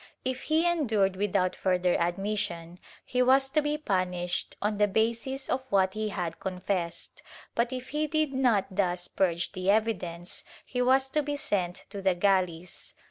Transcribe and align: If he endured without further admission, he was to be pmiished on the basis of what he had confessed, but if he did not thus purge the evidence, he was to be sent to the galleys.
If 0.25 0.41
he 0.49 0.65
endured 0.67 1.15
without 1.15 1.55
further 1.55 1.93
admission, 1.95 2.79
he 3.05 3.21
was 3.21 3.49
to 3.49 3.61
be 3.61 3.77
pmiished 3.77 4.55
on 4.59 4.79
the 4.79 4.87
basis 4.87 5.47
of 5.47 5.61
what 5.69 5.93
he 5.93 6.09
had 6.09 6.39
confessed, 6.39 7.21
but 7.53 7.71
if 7.71 7.89
he 7.89 8.07
did 8.07 8.33
not 8.33 8.65
thus 8.75 9.07
purge 9.07 9.51
the 9.51 9.69
evidence, 9.69 10.43
he 10.65 10.81
was 10.81 11.07
to 11.11 11.21
be 11.21 11.37
sent 11.37 11.83
to 11.91 12.01
the 12.01 12.15
galleys. 12.15 12.95